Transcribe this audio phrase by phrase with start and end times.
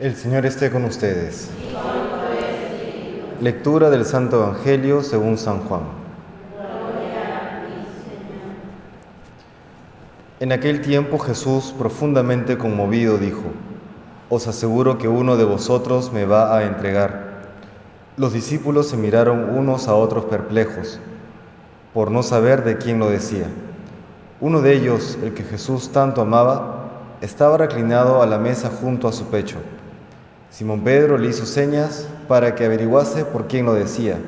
[0.00, 1.50] El Señor esté con ustedes.
[3.38, 5.82] Lectura del Santo Evangelio según San Juan.
[10.40, 13.42] En aquel tiempo Jesús, profundamente conmovido, dijo,
[14.30, 17.42] Os aseguro que uno de vosotros me va a entregar.
[18.16, 20.98] Los discípulos se miraron unos a otros perplejos,
[21.92, 23.48] por no saber de quién lo decía.
[24.40, 26.88] Uno de ellos, el que Jesús tanto amaba,
[27.20, 29.58] estaba reclinado a la mesa junto a su pecho.
[30.50, 34.18] Simón Pedro le hizo señas para que averiguase por quién lo decía.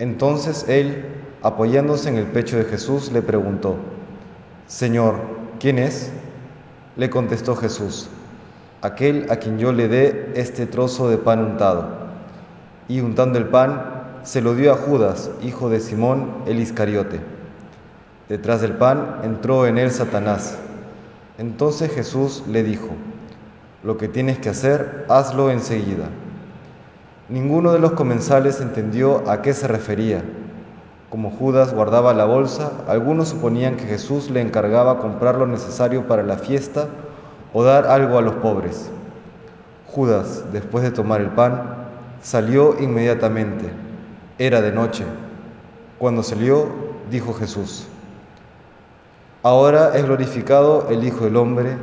[0.00, 1.04] Entonces él,
[1.42, 3.76] apoyándose en el pecho de Jesús, le preguntó,
[4.66, 5.14] Señor,
[5.60, 6.10] ¿quién es?
[6.96, 8.08] Le contestó Jesús,
[8.82, 11.88] aquel a quien yo le dé este trozo de pan untado.
[12.88, 17.20] Y untando el pan, se lo dio a Judas, hijo de Simón el Iscariote.
[18.28, 20.58] Detrás del pan entró en él Satanás.
[21.38, 22.88] Entonces Jesús le dijo,
[23.82, 26.08] lo que tienes que hacer, hazlo enseguida.
[27.28, 30.22] Ninguno de los comensales entendió a qué se refería.
[31.10, 36.22] Como Judas guardaba la bolsa, algunos suponían que Jesús le encargaba comprar lo necesario para
[36.22, 36.88] la fiesta
[37.52, 38.90] o dar algo a los pobres.
[39.86, 41.62] Judas, después de tomar el pan,
[42.22, 43.70] salió inmediatamente.
[44.38, 45.04] Era de noche.
[45.98, 46.66] Cuando salió,
[47.10, 47.86] dijo Jesús,
[49.42, 51.76] Ahora es glorificado el Hijo del Hombre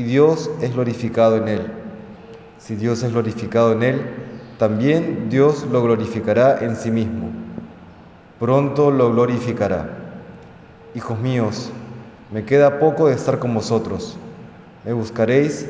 [0.00, 1.66] y Dios es glorificado en él.
[2.56, 4.00] Si Dios es glorificado en él,
[4.58, 7.28] también Dios lo glorificará en sí mismo.
[8.38, 9.90] Pronto lo glorificará.
[10.94, 11.70] Hijos míos,
[12.32, 14.16] me queda poco de estar con vosotros.
[14.86, 15.68] Me buscaréis,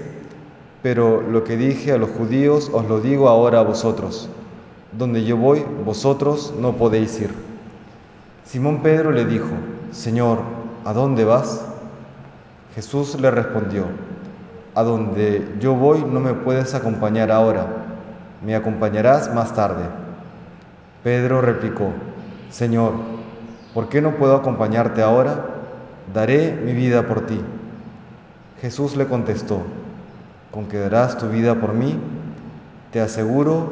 [0.80, 4.28] pero lo que dije a los judíos os lo digo ahora a vosotros.
[4.92, 7.34] Donde yo voy, vosotros no podéis ir.
[8.44, 9.50] Simón Pedro le dijo,
[9.90, 10.38] Señor,
[10.84, 11.64] ¿a dónde vas?
[12.76, 13.86] Jesús le respondió,
[14.74, 17.66] a donde yo voy no me puedes acompañar ahora,
[18.44, 19.84] me acompañarás más tarde.
[21.02, 21.90] Pedro replicó,
[22.50, 22.92] Señor,
[23.74, 25.44] ¿por qué no puedo acompañarte ahora?
[26.12, 27.40] Daré mi vida por ti.
[28.60, 29.62] Jesús le contestó,
[30.50, 31.98] ¿con que darás tu vida por mí?
[32.92, 33.68] Te aseguro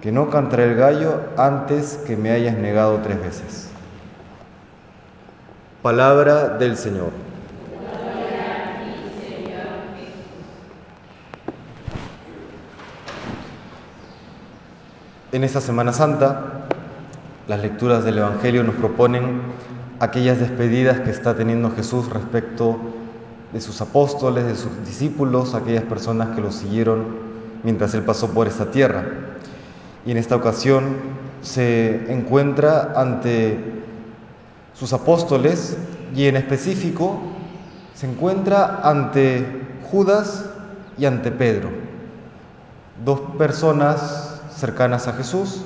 [0.00, 3.70] que no cantaré el gallo antes que me hayas negado tres veces.
[5.82, 7.27] Palabra del Señor.
[15.30, 16.64] En esta Semana Santa,
[17.48, 19.42] las lecturas del Evangelio nos proponen
[20.00, 22.78] aquellas despedidas que está teniendo Jesús respecto
[23.52, 27.04] de sus apóstoles, de sus discípulos, aquellas personas que lo siguieron
[27.62, 29.04] mientras él pasó por esta tierra.
[30.06, 30.96] Y en esta ocasión
[31.42, 33.82] se encuentra ante
[34.72, 35.76] sus apóstoles
[36.16, 37.20] y en específico
[37.92, 39.44] se encuentra ante
[39.90, 40.48] Judas
[40.96, 41.68] y ante Pedro,
[43.04, 44.27] dos personas
[44.58, 45.62] cercanas a Jesús,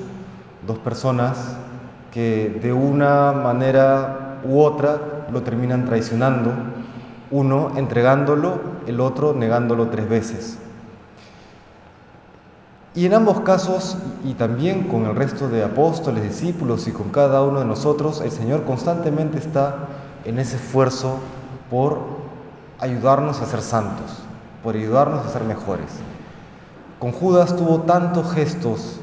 [0.67, 1.57] dos personas
[2.11, 6.51] que de una manera u otra lo terminan traicionando,
[7.31, 10.59] uno entregándolo, el otro negándolo tres veces.
[12.93, 17.41] Y en ambos casos, y también con el resto de apóstoles, discípulos y con cada
[17.41, 19.87] uno de nosotros, el Señor constantemente está
[20.25, 21.17] en ese esfuerzo
[21.71, 21.97] por
[22.79, 24.19] ayudarnos a ser santos,
[24.61, 25.89] por ayudarnos a ser mejores.
[27.03, 29.01] Con Judas tuvo tantos gestos,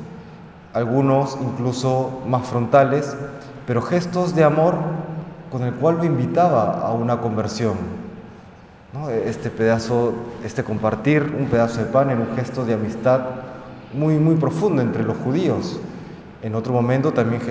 [0.73, 3.15] algunos incluso más frontales,
[3.67, 4.77] pero gestos de amor
[5.53, 7.75] con el cual lo invitaba a una conversión.
[9.27, 13.21] Este pedazo, este compartir un pedazo de pan era un gesto de amistad
[13.93, 15.79] muy, muy profundo entre los judíos.
[16.43, 17.43] En otro momento también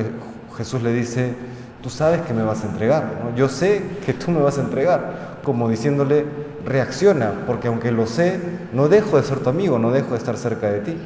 [0.58, 1.36] Jesús le dice,
[1.84, 3.06] tú sabes que me vas a entregar,
[3.36, 6.26] yo sé que tú me vas a entregar, como diciéndole,
[6.66, 8.40] reacciona, porque aunque lo sé,
[8.74, 10.98] no dejo de ser tu amigo, no dejo de estar cerca de ti.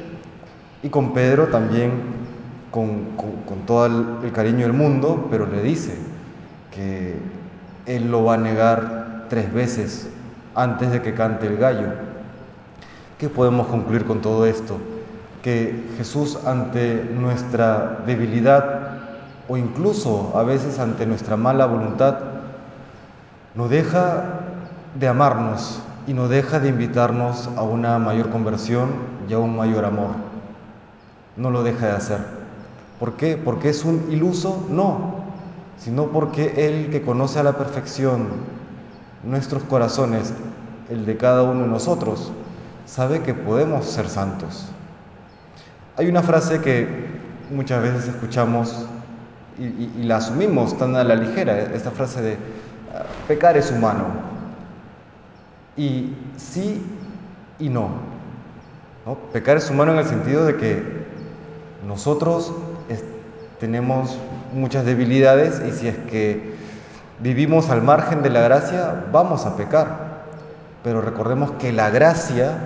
[0.82, 1.92] Y con Pedro también,
[2.70, 3.14] con,
[3.66, 5.96] todo el, cariño del mundo, pero le dice
[6.72, 7.16] que
[7.86, 10.08] él lo va a negar tres veces
[10.54, 11.88] antes de que cante el gallo.
[13.18, 14.78] ¿Qué podemos concluir con todo esto?
[15.42, 18.98] Que Jesús ante nuestra debilidad
[19.48, 22.18] o incluso a veces ante nuestra mala voluntad,
[23.54, 24.40] no deja
[24.94, 28.90] de amarnos y no deja de invitarnos a una mayor conversión
[29.28, 30.10] y a un mayor amor.
[31.36, 32.18] No lo deja de hacer.
[33.00, 33.36] ¿Por qué?
[33.36, 34.66] ¿Porque es un iluso?
[34.70, 35.24] No,
[35.78, 38.28] sino porque Él que conoce a la perfección
[39.24, 40.32] nuestros corazones,
[40.90, 42.32] el de cada uno de nosotros,
[42.86, 44.66] sabe que podemos ser santos.
[45.96, 46.86] Hay una frase que
[47.50, 48.86] muchas veces escuchamos
[49.58, 52.32] y, la asumimos tan a la ligera, esta frase de
[52.92, 54.33] ah, pecar es humano.
[55.76, 56.82] Y sí
[57.58, 57.88] y no.
[59.32, 60.82] Pecar es humano en el sentido de que
[61.86, 62.52] nosotros
[63.60, 64.18] tenemos
[64.52, 66.54] muchas debilidades y si es que
[67.20, 70.24] vivimos al margen de la gracia, vamos a pecar.
[70.82, 72.58] Pero recordemos que la gracia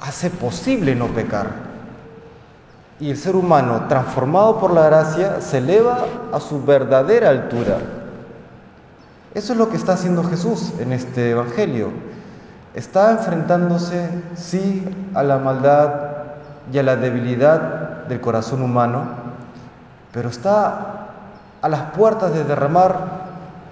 [0.00, 1.70] hace posible no pecar.
[2.98, 7.78] Y el ser humano, transformado por la gracia, se eleva a su verdadera altura.
[9.32, 11.88] Eso es lo que está haciendo Jesús en este Evangelio.
[12.74, 14.84] Está enfrentándose, sí,
[15.14, 15.92] a la maldad
[16.72, 19.04] y a la debilidad del corazón humano,
[20.12, 21.06] pero está
[21.62, 22.96] a las puertas de derramar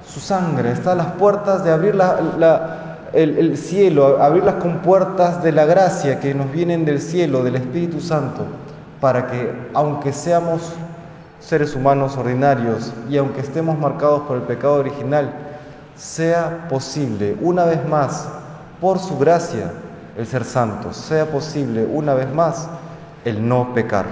[0.07, 1.97] su sangre, está a las puertas de abrir
[3.13, 8.01] el, cielo, abrir las compuertas de la gracia que nos vienen del cielo, del Espíritu
[8.01, 8.43] Santo,
[9.01, 10.73] para que, aunque seamos
[11.41, 15.33] seres humanos ordinarios y aunque estemos marcados por el pecado original,
[15.97, 18.29] sea posible una vez más,
[18.81, 19.73] por su gracia,
[20.17, 22.69] el ser santos, sea posible una vez más
[23.25, 24.07] el no pecar.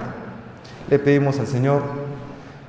[0.89, 1.81] Le pedimos al Señor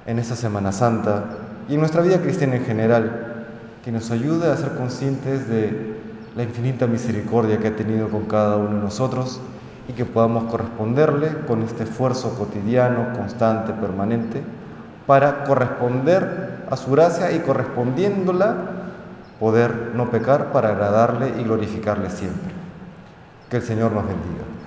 [0.06, 1.24] en esta Semana Santa
[1.68, 3.46] y en nuestra vida cristiana en general,
[3.84, 5.96] que nos ayude a ser conscientes de
[6.36, 9.40] la infinita misericordia que ha tenido con cada uno de nosotros
[9.88, 14.42] y que podamos corresponderle con este esfuerzo cotidiano, constante, permanente,
[15.06, 18.77] para corresponder a su gracia y correspondiéndola
[19.38, 22.52] poder no pecar para agradarle y glorificarle siempre.
[23.50, 24.57] Que el Señor nos bendiga.